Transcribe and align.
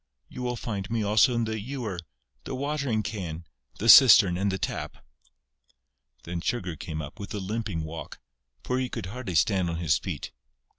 You 0.29 0.41
will 0.41 0.55
find 0.55 0.89
me 0.89 1.03
also 1.03 1.35
in 1.35 1.43
the 1.43 1.59
ewer, 1.59 1.99
the 2.45 2.55
watering 2.55 3.03
can, 3.03 3.45
the 3.77 3.87
cistern 3.87 4.35
and 4.35 4.51
the 4.51 4.57
tap...." 4.57 5.05
Then 6.23 6.41
Sugar 6.41 6.75
came 6.75 7.03
up, 7.03 7.19
with 7.19 7.35
a 7.35 7.39
limping 7.39 7.83
walk, 7.83 8.17
for 8.63 8.79
he 8.79 8.89
could 8.89 9.05
hardly 9.05 9.35
stand 9.35 9.69
on 9.69 9.77
his 9.77 9.99
feet. 9.99 10.31